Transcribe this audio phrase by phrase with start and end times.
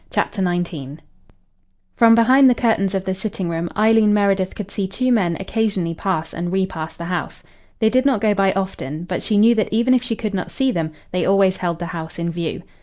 [0.09, 0.99] CHAPTER XIX
[1.95, 5.93] From behind the curtains of the sitting room Eileen Meredith could see two men occasionally
[5.93, 7.43] pass and re pass the house.
[7.77, 10.49] They did not go by often, but she knew that even if she could not
[10.49, 12.63] see them they always held the house in view.